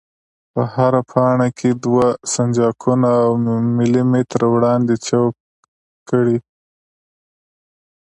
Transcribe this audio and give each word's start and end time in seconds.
په 0.53 0.61
هره 0.73 1.01
پاڼه 1.11 1.47
کې 1.57 1.69
دوه 1.83 2.07
سنجاقونه 2.33 3.09
او 3.23 3.31
ملي 3.77 4.03
متره 4.11 4.45
وړاندې 4.55 4.95
چوګ 5.07 5.33
کړئ. 6.09 6.37